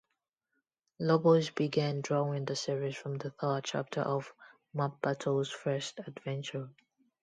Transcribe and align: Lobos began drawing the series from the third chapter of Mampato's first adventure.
Lobos 0.99 1.51
began 1.51 2.01
drawing 2.01 2.45
the 2.45 2.55
series 2.55 2.95
from 2.95 3.19
the 3.19 3.29
third 3.29 3.63
chapter 3.63 4.01
of 4.01 4.33
Mampato's 4.75 5.51
first 5.51 5.99
adventure. 5.99 6.69